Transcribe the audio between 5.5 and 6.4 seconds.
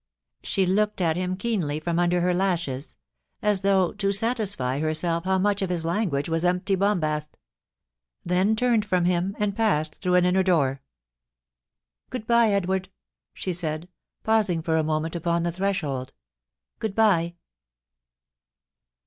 of his language